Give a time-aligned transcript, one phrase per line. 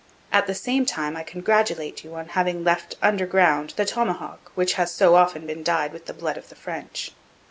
[0.31, 4.73] At the same time I congratulate you on having left under ground the tomahawk which
[4.73, 7.11] has so often been dyed with the blood of the French.